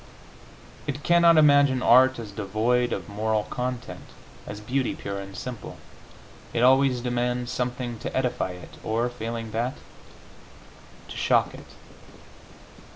[0.87, 4.05] It cannot imagine art as devoid of moral content,
[4.47, 5.77] as beauty pure and simple.
[6.55, 9.75] It always demands something to edify it, or, failing that,
[11.07, 11.67] to shock it.